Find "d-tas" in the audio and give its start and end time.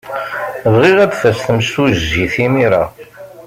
1.11-1.37